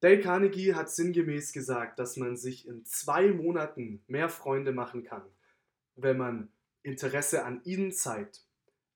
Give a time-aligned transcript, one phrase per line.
[0.00, 5.22] Dale Carnegie hat sinngemäß gesagt, dass man sich in zwei Monaten mehr Freunde machen kann,
[5.94, 6.50] wenn man
[6.82, 8.44] Interesse an ihnen zeigt,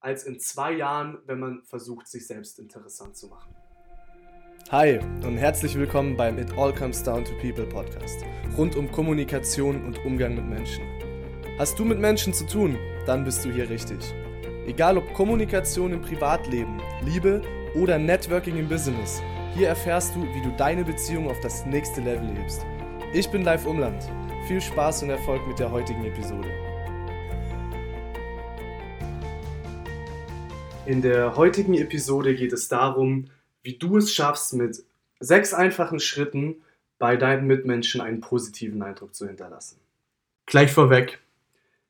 [0.00, 3.54] als in zwei Jahren, wenn man versucht, sich selbst interessant zu machen.
[4.70, 8.22] Hi und herzlich willkommen beim It All Comes Down to People Podcast,
[8.58, 10.84] rund um Kommunikation und Umgang mit Menschen.
[11.58, 14.14] Hast du mit Menschen zu tun, dann bist du hier richtig.
[14.66, 17.40] Egal ob Kommunikation im Privatleben, Liebe
[17.74, 19.22] oder Networking im Business–
[19.54, 22.64] hier erfährst du, wie du deine Beziehung auf das nächste Level hebst.
[23.12, 24.02] Ich bin Live Umland.
[24.46, 26.48] Viel Spaß und Erfolg mit der heutigen Episode.
[30.86, 33.26] In der heutigen Episode geht es darum,
[33.62, 34.82] wie du es schaffst, mit
[35.18, 36.56] sechs einfachen Schritten
[36.98, 39.78] bei deinen Mitmenschen einen positiven Eindruck zu hinterlassen.
[40.46, 41.18] Gleich vorweg,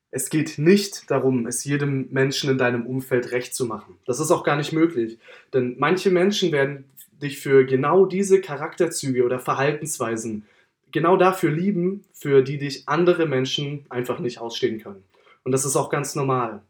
[0.09, 3.97] es geht nicht darum, es jedem Menschen in deinem Umfeld recht zu machen.
[4.05, 5.17] Das ist auch gar nicht möglich.
[5.53, 6.85] Denn manche Menschen werden
[7.21, 10.45] dich für genau diese Charakterzüge oder Verhaltensweisen
[10.91, 15.03] genau dafür lieben, für die dich andere Menschen einfach nicht ausstehen können.
[15.43, 16.61] Und das ist auch ganz normal.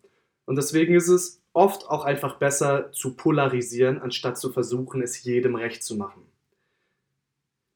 [0.46, 5.56] Und deswegen ist es oft auch einfach besser zu polarisieren, anstatt zu versuchen, es jedem
[5.56, 6.22] recht zu machen.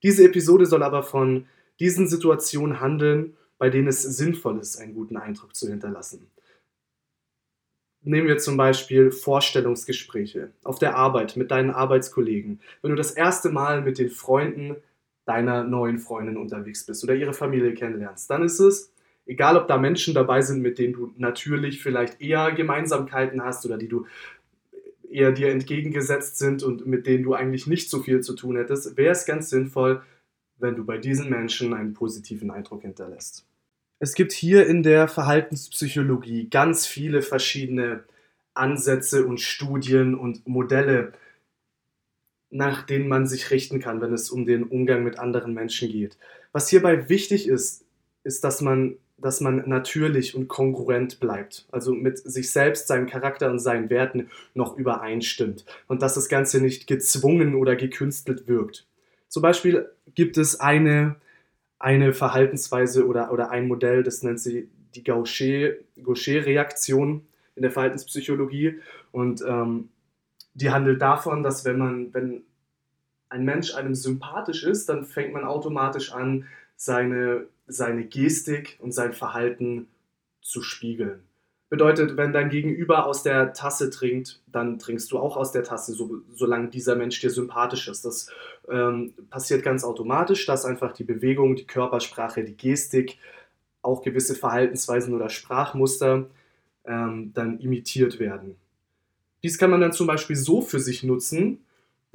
[0.03, 1.47] Diese Episode soll aber von
[1.79, 6.27] diesen Situationen handeln, bei denen es sinnvoll ist, einen guten Eindruck zu hinterlassen.
[8.07, 12.59] Nehmen wir zum Beispiel Vorstellungsgespräche auf der Arbeit mit deinen Arbeitskollegen.
[12.83, 14.75] Wenn du das erste Mal mit den Freunden
[15.25, 18.93] deiner neuen Freundin unterwegs bist oder ihre Familie kennenlernst, dann ist es,
[19.25, 23.79] egal ob da Menschen dabei sind, mit denen du natürlich vielleicht eher Gemeinsamkeiten hast oder
[23.79, 24.05] die du
[25.09, 28.97] eher dir entgegengesetzt sind und mit denen du eigentlich nicht so viel zu tun hättest,
[28.97, 30.03] wäre es ganz sinnvoll,
[30.59, 33.47] wenn du bei diesen Menschen einen positiven Eindruck hinterlässt.
[33.99, 38.03] Es gibt hier in der Verhaltenspsychologie ganz viele verschiedene
[38.53, 41.13] Ansätze und Studien und Modelle,
[42.49, 46.17] nach denen man sich richten kann, wenn es um den Umgang mit anderen Menschen geht.
[46.51, 47.85] Was hierbei wichtig ist,
[48.23, 53.49] ist, dass man, dass man natürlich und kongruent bleibt, also mit sich selbst, seinem Charakter
[53.49, 58.85] und seinen Werten noch übereinstimmt und dass das Ganze nicht gezwungen oder gekünstelt wirkt.
[59.27, 61.15] Zum Beispiel gibt es eine
[61.85, 64.65] eine Verhaltensweise oder, oder ein Modell, das nennt sich
[64.95, 68.79] die Gaucher-Reaktion in der Verhaltenspsychologie.
[69.11, 69.89] Und ähm,
[70.55, 72.41] die handelt davon, dass wenn man, wenn
[73.29, 79.13] ein Mensch einem sympathisch ist, dann fängt man automatisch an, seine, seine Gestik und sein
[79.13, 79.87] Verhalten
[80.41, 81.21] zu spiegeln.
[81.75, 85.91] Bedeutet, wenn dein Gegenüber aus der Tasse trinkt, dann trinkst du auch aus der Tasse,
[85.91, 88.05] so, solange dieser Mensch dir sympathisch ist.
[88.05, 88.29] Das
[88.71, 93.17] ähm, passiert ganz automatisch, dass einfach die Bewegung, die Körpersprache, die Gestik,
[93.81, 96.27] auch gewisse Verhaltensweisen oder Sprachmuster
[96.85, 98.55] ähm, dann imitiert werden.
[99.43, 101.64] Dies kann man dann zum Beispiel so für sich nutzen,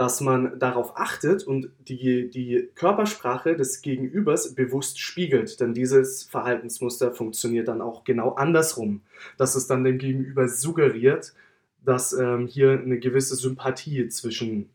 [0.01, 5.61] dass man darauf achtet und die, die Körpersprache des Gegenübers bewusst spiegelt.
[5.61, 9.03] Denn dieses Verhaltensmuster funktioniert dann auch genau andersrum,
[9.37, 11.35] dass es dann dem Gegenüber suggeriert,
[11.85, 14.71] dass ähm, hier eine gewisse Sympathie zwischen,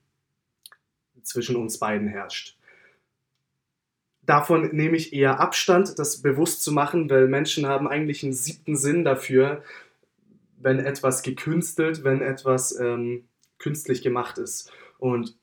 [1.24, 2.56] zwischen uns beiden herrscht.
[4.28, 8.78] Davon nehme ich eher Abstand, das bewusst zu machen, weil Menschen haben eigentlich einen siebten
[8.78, 9.64] Sinn dafür,
[10.60, 13.24] wenn etwas gekünstelt, wenn etwas ähm,
[13.58, 14.72] künstlich gemacht ist.
[14.98, 15.38] Und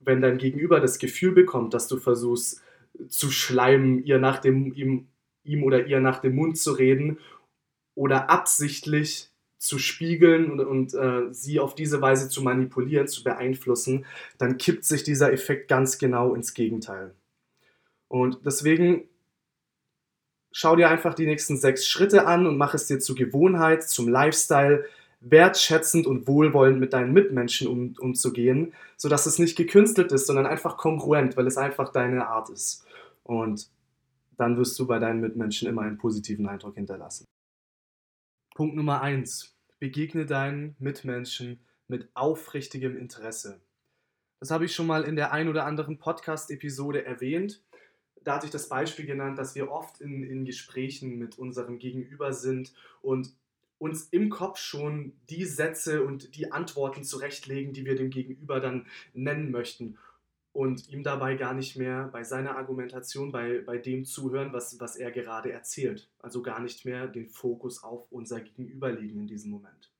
[0.00, 2.62] wenn dein Gegenüber das Gefühl bekommt, dass du versuchst
[3.08, 5.08] zu schleimen, ihr nach dem, ihm,
[5.44, 7.18] ihm oder ihr nach dem Mund zu reden
[7.94, 14.06] oder absichtlich zu spiegeln und, und äh, sie auf diese Weise zu manipulieren, zu beeinflussen,
[14.38, 17.14] dann kippt sich dieser Effekt ganz genau ins Gegenteil.
[18.06, 19.08] Und deswegen
[20.52, 24.08] schau dir einfach die nächsten sechs Schritte an und mach es dir zur Gewohnheit, zum
[24.08, 24.84] Lifestyle,
[25.20, 30.76] wertschätzend und wohlwollend mit deinen Mitmenschen um, umzugehen, sodass es nicht gekünstelt ist, sondern einfach
[30.76, 32.86] kongruent, weil es einfach deine Art ist.
[33.24, 33.68] Und
[34.36, 37.24] dann wirst du bei deinen Mitmenschen immer einen positiven Eindruck hinterlassen.
[38.54, 43.60] Punkt Nummer eins: Begegne deinen Mitmenschen mit aufrichtigem Interesse.
[44.40, 47.62] Das habe ich schon mal in der ein oder anderen Podcast-Episode erwähnt.
[48.22, 52.32] Da hatte ich das Beispiel genannt, dass wir oft in, in Gesprächen mit unserem Gegenüber
[52.32, 53.32] sind und
[53.78, 58.86] uns im Kopf schon die Sätze und die Antworten zurechtlegen, die wir dem Gegenüber dann
[59.14, 59.96] nennen möchten
[60.52, 64.96] und ihm dabei gar nicht mehr bei seiner Argumentation, bei, bei dem zuhören, was, was
[64.96, 66.10] er gerade erzählt.
[66.18, 69.92] Also gar nicht mehr den Fokus auf unser Gegenüber legen in diesem Moment.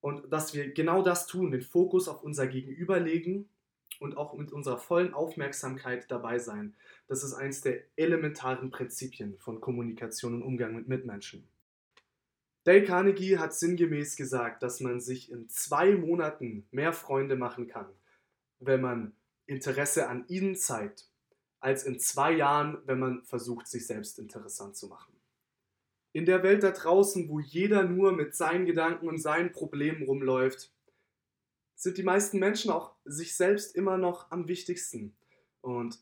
[0.00, 3.48] Und dass wir genau das tun, den Fokus auf unser Gegenüber legen
[4.00, 6.74] und auch mit unserer vollen Aufmerksamkeit dabei sein,
[7.06, 11.46] das ist eines der elementaren Prinzipien von Kommunikation und Umgang mit Mitmenschen.
[12.66, 17.86] Dale Carnegie hat sinngemäß gesagt, dass man sich in zwei Monaten mehr Freunde machen kann,
[18.58, 19.14] wenn man
[19.46, 21.08] Interesse an ihnen zeigt,
[21.60, 25.14] als in zwei Jahren, wenn man versucht, sich selbst interessant zu machen.
[26.12, 30.72] In der Welt da draußen, wo jeder nur mit seinen Gedanken und seinen Problemen rumläuft,
[31.76, 35.16] sind die meisten Menschen auch sich selbst immer noch am wichtigsten.
[35.60, 36.00] Und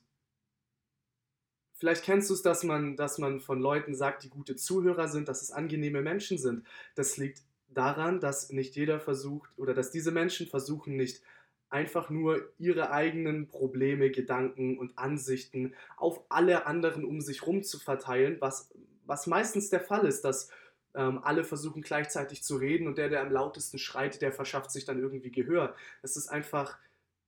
[1.85, 5.29] vielleicht kennst du es, dass man, dass man von Leuten sagt, die gute Zuhörer sind,
[5.29, 6.65] dass es angenehme Menschen sind.
[6.95, 11.21] Das liegt daran, dass nicht jeder versucht oder dass diese Menschen versuchen nicht
[11.69, 17.79] einfach nur ihre eigenen Probleme, Gedanken und Ansichten auf alle anderen um sich herum zu
[17.79, 18.71] verteilen, was,
[19.05, 20.49] was meistens der Fall ist, dass
[20.95, 24.87] ähm, alle versuchen gleichzeitig zu reden und der, der am lautesten schreit, der verschafft sich
[24.87, 25.75] dann irgendwie Gehör.
[26.01, 26.79] Es ist einfach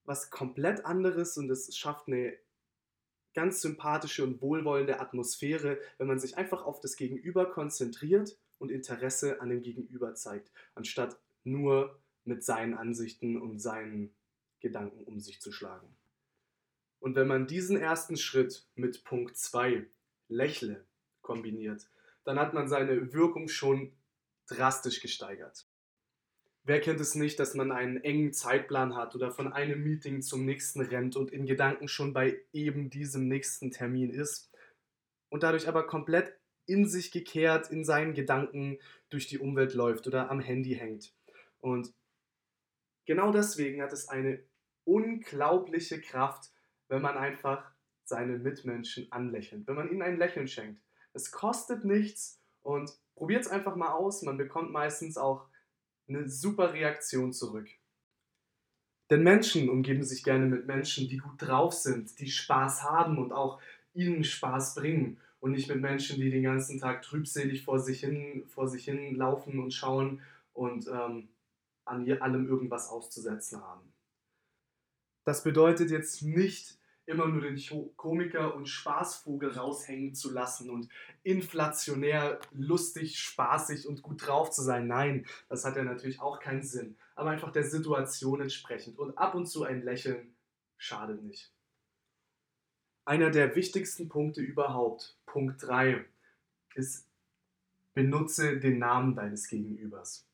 [0.06, 2.38] was komplett anderes und es schafft eine
[3.36, 9.42] ganz sympathische und wohlwollende Atmosphäre, wenn man sich einfach auf das Gegenüber konzentriert und Interesse
[9.42, 14.14] an dem Gegenüber zeigt, anstatt nur mit seinen Ansichten und seinen
[14.60, 15.94] Gedanken um sich zu schlagen.
[16.98, 19.86] Und wenn man diesen ersten Schritt mit Punkt 2,
[20.28, 20.86] Lächle,
[21.20, 21.90] kombiniert,
[22.24, 23.92] dann hat man seine Wirkung schon
[24.46, 25.65] drastisch gesteigert.
[26.66, 30.44] Wer kennt es nicht, dass man einen engen Zeitplan hat oder von einem Meeting zum
[30.44, 34.50] nächsten rennt und in Gedanken schon bei eben diesem nächsten Termin ist
[35.28, 36.36] und dadurch aber komplett
[36.66, 38.80] in sich gekehrt, in seinen Gedanken
[39.10, 41.14] durch die Umwelt läuft oder am Handy hängt.
[41.60, 41.94] Und
[43.04, 44.42] genau deswegen hat es eine
[44.82, 46.50] unglaubliche Kraft,
[46.88, 47.70] wenn man einfach
[48.02, 50.82] seine Mitmenschen anlächelt, wenn man ihnen ein Lächeln schenkt.
[51.12, 54.22] Es kostet nichts und probiert es einfach mal aus.
[54.22, 55.46] Man bekommt meistens auch
[56.08, 57.68] eine super Reaktion zurück.
[59.10, 63.32] Denn Menschen umgeben sich gerne mit Menschen, die gut drauf sind, die Spaß haben und
[63.32, 63.60] auch
[63.94, 68.44] ihnen Spaß bringen und nicht mit Menschen, die den ganzen Tag trübselig vor sich hin,
[68.48, 70.20] vor sich hin laufen und schauen
[70.52, 71.28] und ähm,
[71.84, 73.92] an allem irgendwas auszusetzen haben.
[75.24, 77.60] Das bedeutet jetzt nicht, immer nur den
[77.96, 80.88] Komiker und Spaßvogel raushängen zu lassen und
[81.22, 84.88] inflationär, lustig, spaßig und gut drauf zu sein.
[84.88, 86.96] Nein, das hat ja natürlich auch keinen Sinn.
[87.14, 90.34] Aber einfach der Situation entsprechend und ab und zu ein Lächeln
[90.76, 91.52] schadet nicht.
[93.04, 96.04] Einer der wichtigsten Punkte überhaupt, Punkt 3,
[96.74, 97.06] ist,
[97.94, 100.26] benutze den Namen deines Gegenübers.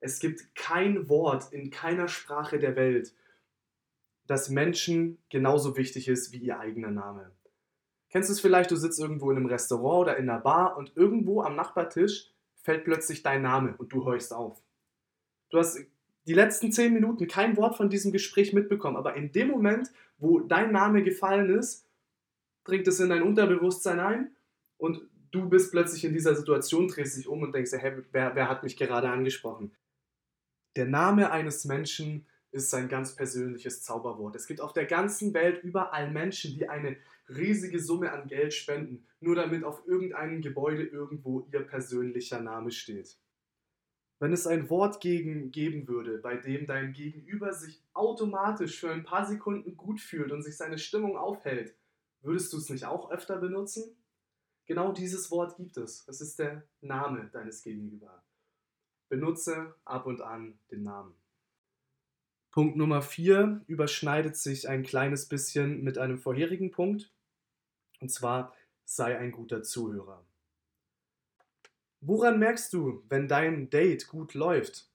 [0.00, 3.14] Es gibt kein Wort in keiner Sprache der Welt,
[4.26, 7.32] das Menschen genauso wichtig ist wie ihr eigener Name.
[8.10, 10.96] Kennst du es vielleicht, du sitzt irgendwo in einem Restaurant oder in einer Bar und
[10.96, 12.30] irgendwo am Nachbartisch
[12.62, 14.62] fällt plötzlich dein Name und du horchst auf.
[15.50, 15.78] Du hast
[16.26, 20.40] die letzten zehn Minuten kein Wort von diesem Gespräch mitbekommen, aber in dem Moment, wo
[20.40, 21.86] dein Name gefallen ist,
[22.64, 24.36] dringt es in dein Unterbewusstsein ein
[24.76, 28.48] und du bist plötzlich in dieser Situation, drehst dich um und denkst, hey, wer, wer
[28.48, 29.72] hat mich gerade angesprochen?
[30.74, 34.34] Der Name eines Menschen ist sein ganz persönliches Zauberwort.
[34.34, 36.96] Es gibt auf der ganzen Welt überall Menschen, die eine
[37.28, 43.18] riesige Summe an Geld spenden, nur damit auf irgendeinem Gebäude irgendwo ihr persönlicher Name steht.
[44.18, 49.04] Wenn es ein Wort gegen, geben würde, bei dem dein Gegenüber sich automatisch für ein
[49.04, 51.74] paar Sekunden gut fühlt und sich seine Stimmung aufhält,
[52.22, 53.94] würdest du es nicht auch öfter benutzen?
[54.64, 56.08] Genau dieses Wort gibt es.
[56.08, 58.24] Es ist der Name deines Gegenüber.
[59.08, 61.14] Benutze ab und an den Namen.
[62.56, 67.12] Punkt Nummer vier überschneidet sich ein kleines bisschen mit einem vorherigen Punkt.
[68.00, 68.54] Und zwar,
[68.86, 70.24] sei ein guter Zuhörer.
[72.00, 74.88] Woran merkst du, wenn dein Date gut läuft?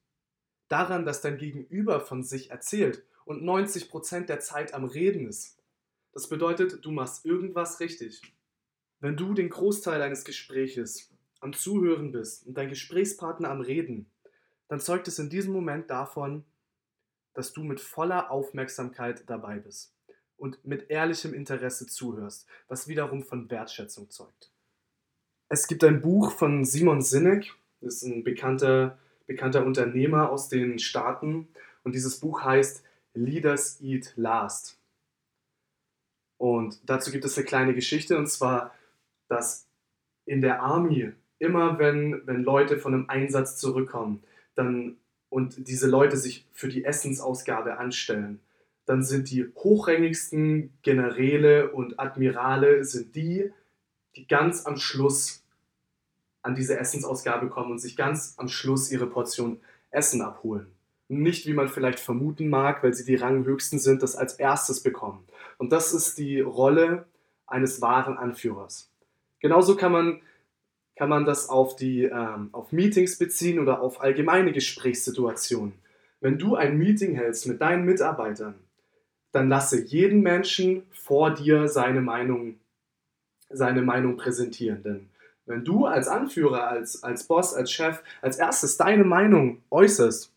[0.69, 5.59] Daran, dass dein Gegenüber von sich erzählt und 90% der Zeit am Reden ist.
[6.13, 8.23] Das bedeutet, du machst irgendwas richtig.
[9.01, 14.09] Wenn du den Großteil deines Gespräches am Zuhören bist und dein Gesprächspartner am Reden,
[14.67, 16.43] dann zeugt es in diesem Moment davon,
[17.33, 19.93] dass du mit voller Aufmerksamkeit dabei bist
[20.37, 24.51] und mit ehrlichem Interesse zuhörst, was wiederum von Wertschätzung zeugt.
[25.49, 28.97] Es gibt ein Buch von Simon Sinek, das ist ein bekannter,
[29.27, 31.47] bekannter Unternehmer aus den Staaten
[31.83, 32.83] und dieses Buch heißt
[33.13, 34.79] Leaders Eat Last.
[36.37, 38.73] Und dazu gibt es eine kleine Geschichte und zwar,
[39.27, 39.67] dass
[40.25, 44.23] in der Army immer wenn, wenn Leute von einem Einsatz zurückkommen,
[44.55, 44.97] dann
[45.31, 48.41] und diese Leute sich für die Essensausgabe anstellen,
[48.85, 53.51] dann sind die hochrangigsten Generäle und Admirale sind die,
[54.17, 55.43] die ganz am Schluss
[56.41, 60.67] an diese Essensausgabe kommen und sich ganz am Schluss ihre Portion Essen abholen.
[61.07, 65.25] Nicht, wie man vielleicht vermuten mag, weil sie die Ranghöchsten sind, das als erstes bekommen.
[65.57, 67.05] Und das ist die Rolle
[67.47, 68.89] eines wahren Anführers.
[69.39, 70.21] Genauso kann man
[71.01, 75.73] kann man das auf, die, ähm, auf Meetings beziehen oder auf allgemeine Gesprächssituationen.
[76.19, 78.53] Wenn du ein Meeting hältst mit deinen Mitarbeitern,
[79.31, 82.59] dann lasse jeden Menschen vor dir seine Meinung,
[83.49, 84.83] seine Meinung präsentieren.
[84.83, 85.09] Denn
[85.47, 90.31] wenn du als Anführer, als, als Boss, als Chef als erstes deine Meinung äußerst,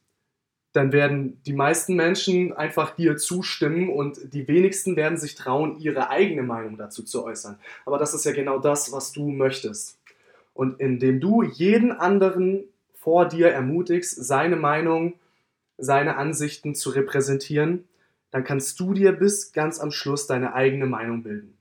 [0.73, 6.09] dann werden die meisten Menschen einfach dir zustimmen und die wenigsten werden sich trauen, ihre
[6.09, 7.59] eigene Meinung dazu zu äußern.
[7.85, 9.99] Aber das ist ja genau das, was du möchtest.
[10.55, 15.21] Und indem du jeden anderen vor dir ermutigst, seine Meinung,
[15.77, 17.87] seine Ansichten zu repräsentieren,
[18.31, 21.57] dann kannst du dir bis ganz am Schluss deine eigene Meinung bilden.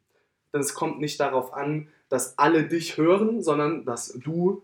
[0.53, 4.63] Denn es kommt nicht darauf an, dass alle dich hören, sondern dass du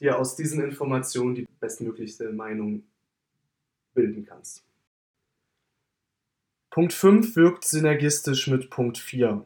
[0.00, 2.84] dir aus diesen Informationen die bestmöglichste Meinung
[3.94, 4.64] bilden kannst.
[6.70, 9.44] Punkt 5 wirkt synergistisch mit Punkt 4.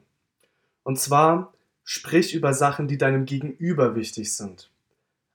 [0.83, 1.54] Und zwar
[1.85, 4.71] sprich über Sachen, die deinem Gegenüber wichtig sind.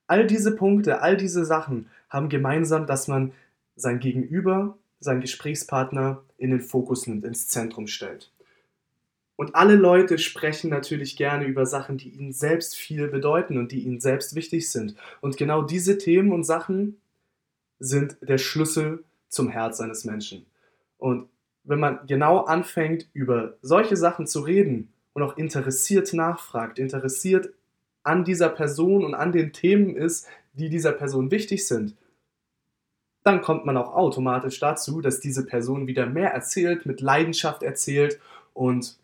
[0.07, 3.31] All diese Punkte, all diese Sachen haben gemeinsam, dass man
[3.75, 8.31] sein Gegenüber, sein Gesprächspartner in den Fokus nimmt, ins Zentrum stellt.
[9.35, 13.83] Und alle Leute sprechen natürlich gerne über Sachen, die ihnen selbst viel bedeuten und die
[13.83, 14.95] ihnen selbst wichtig sind.
[15.21, 16.99] Und genau diese Themen und Sachen
[17.77, 20.45] sind der Schlüssel zum Herz eines Menschen.
[20.97, 21.29] Und
[21.63, 27.53] wenn man genau anfängt, über solche Sachen zu reden und auch interessiert nachfragt, interessiert
[28.03, 31.95] an dieser Person und an den Themen ist, die dieser Person wichtig sind,
[33.23, 38.19] dann kommt man auch automatisch dazu, dass diese Person wieder mehr erzählt, mit Leidenschaft erzählt
[38.53, 38.97] und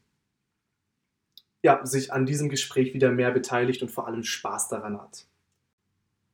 [1.62, 5.26] ja, sich an diesem Gespräch wieder mehr beteiligt und vor allem Spaß daran hat.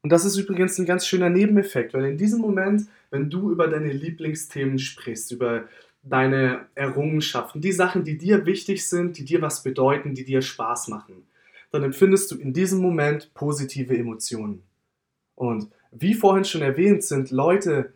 [0.03, 3.67] Und das ist übrigens ein ganz schöner Nebeneffekt, weil in diesem Moment, wenn du über
[3.67, 5.65] deine Lieblingsthemen sprichst, über
[6.03, 10.87] deine Errungenschaften, die Sachen, die dir wichtig sind, die dir was bedeuten, die dir Spaß
[10.87, 11.27] machen,
[11.71, 14.63] dann empfindest du in diesem Moment positive Emotionen.
[15.35, 17.93] Und wie vorhin schon erwähnt, sind Leute,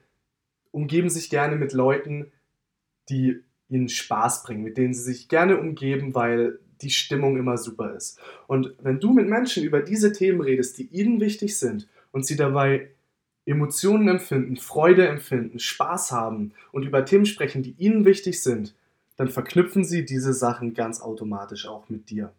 [0.71, 2.31] umgeben sich gerne mit Leuten,
[3.09, 7.95] die ihnen Spaß bringen, mit denen sie sich gerne umgeben, weil die Stimmung immer super
[7.95, 8.19] ist.
[8.47, 12.35] Und wenn du mit Menschen über diese Themen redest, die ihnen wichtig sind und sie
[12.35, 12.89] dabei
[13.45, 18.73] Emotionen empfinden, Freude empfinden, Spaß haben und über Themen sprechen, die ihnen wichtig sind,
[19.17, 22.33] dann verknüpfen sie diese Sachen ganz automatisch auch mit dir.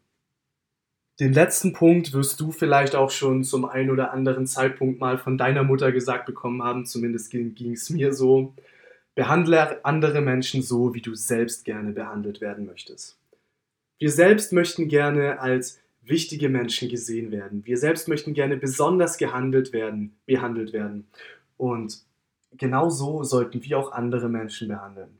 [1.19, 5.39] Den letzten Punkt wirst du vielleicht auch schon zum einen oder anderen Zeitpunkt mal von
[5.39, 8.53] deiner Mutter gesagt bekommen haben, zumindest ging es mir so.
[9.15, 13.17] Behandle andere Menschen so, wie du selbst gerne behandelt werden möchtest.
[13.99, 17.65] Wir selbst möchten gerne als wichtige Menschen gesehen werden.
[17.65, 21.07] Wir selbst möchten gerne besonders gehandelt werden, behandelt werden.
[21.57, 22.03] Und
[22.53, 25.19] genau so sollten wir auch andere Menschen behandeln.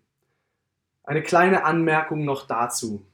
[1.05, 3.05] Eine kleine Anmerkung noch dazu.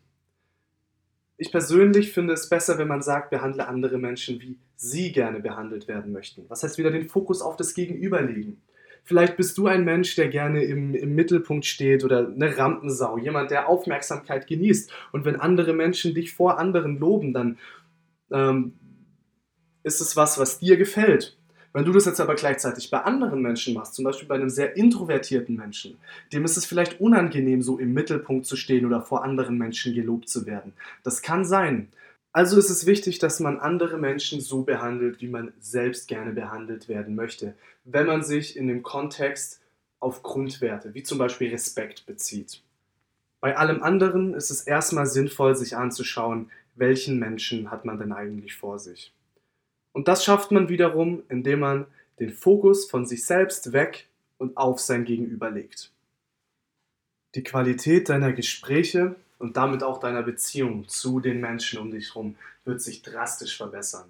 [1.36, 5.88] Ich persönlich finde es besser, wenn man sagt, behandle andere Menschen, wie sie gerne behandelt
[5.88, 6.44] werden möchten.
[6.48, 8.62] Was heißt wieder den Fokus auf das Gegenüber legen.
[9.04, 13.50] Vielleicht bist du ein Mensch, der gerne im, im Mittelpunkt steht oder eine Rampensau, jemand,
[13.50, 14.92] der Aufmerksamkeit genießt.
[15.10, 17.58] Und wenn andere Menschen dich vor anderen loben, dann
[18.30, 18.74] ähm,
[19.82, 21.36] ist es was, was dir gefällt.
[21.72, 24.76] Wenn du das jetzt aber gleichzeitig bei anderen Menschen machst, zum Beispiel bei einem sehr
[24.76, 25.96] introvertierten Menschen,
[26.32, 30.28] dem ist es vielleicht unangenehm, so im Mittelpunkt zu stehen oder vor anderen Menschen gelobt
[30.28, 30.74] zu werden.
[31.02, 31.88] Das kann sein.
[32.32, 36.88] Also ist es wichtig, dass man andere Menschen so behandelt, wie man selbst gerne behandelt
[36.88, 39.60] werden möchte, wenn man sich in dem Kontext
[40.00, 42.62] auf Grundwerte, wie zum Beispiel Respekt, bezieht.
[43.40, 48.56] Bei allem anderen ist es erstmal sinnvoll, sich anzuschauen, welchen Menschen hat man denn eigentlich
[48.56, 49.12] vor sich.
[49.92, 51.86] Und das schafft man wiederum, indem man
[52.18, 54.08] den Fokus von sich selbst weg
[54.38, 55.92] und auf sein Gegenüber legt.
[57.34, 62.36] Die Qualität deiner Gespräche und damit auch deiner Beziehung zu den Menschen um dich herum
[62.64, 64.08] wird sich drastisch verbessern.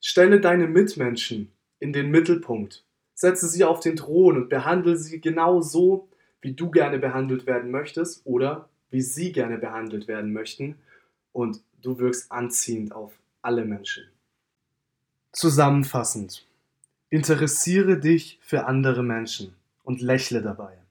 [0.00, 2.84] Stelle deine Mitmenschen in den Mittelpunkt,
[3.14, 6.08] setze sie auf den Thron und behandle sie genau so,
[6.40, 10.76] wie du gerne behandelt werden möchtest oder wie sie gerne behandelt werden möchten
[11.32, 14.04] und du wirkst anziehend auf alle Menschen.
[15.32, 16.46] Zusammenfassend,
[17.10, 20.83] interessiere dich für andere Menschen und lächle dabei.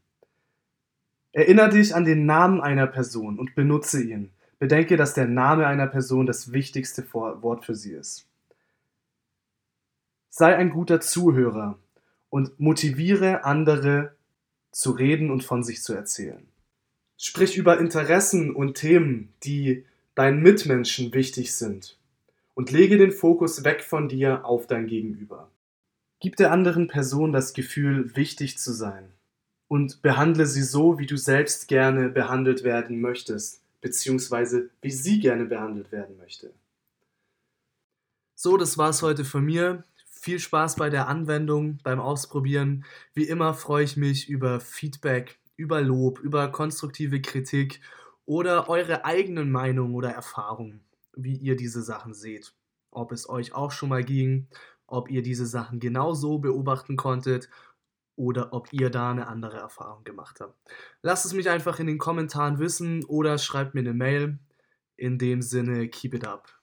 [1.33, 4.29] Erinnere dich an den Namen einer Person und benutze ihn.
[4.59, 8.27] Bedenke, dass der Name einer Person das wichtigste Wort für sie ist.
[10.29, 11.79] Sei ein guter Zuhörer
[12.29, 14.15] und motiviere andere
[14.71, 16.47] zu reden und von sich zu erzählen.
[17.17, 21.97] Sprich über Interessen und Themen, die deinen Mitmenschen wichtig sind
[22.53, 25.49] und lege den Fokus weg von dir auf dein Gegenüber.
[26.19, 29.11] Gib der anderen Person das Gefühl, wichtig zu sein
[29.67, 35.45] und behandle sie so, wie du selbst gerne behandelt werden möchtest, beziehungsweise wie sie gerne
[35.45, 36.53] behandelt werden möchte.
[38.35, 39.83] So, das war's heute von mir.
[40.09, 42.85] Viel Spaß bei der Anwendung, beim Ausprobieren.
[43.13, 47.81] Wie immer freue ich mich über Feedback, über Lob, über konstruktive Kritik
[48.25, 50.81] oder eure eigenen Meinungen oder Erfahrungen,
[51.15, 52.53] wie ihr diese Sachen seht.
[52.91, 54.47] Ob es euch auch schon mal ging,
[54.87, 57.49] ob ihr diese Sachen genauso beobachten konntet
[58.15, 60.55] oder ob ihr da eine andere Erfahrung gemacht habt.
[61.01, 64.39] Lasst es mich einfach in den Kommentaren wissen oder schreibt mir eine Mail.
[64.95, 66.62] In dem Sinne, keep it up.